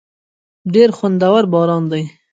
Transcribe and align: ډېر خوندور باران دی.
ډېر 0.73 0.89
خوندور 0.97 1.41
باران 1.53 1.83
دی. 1.91 2.03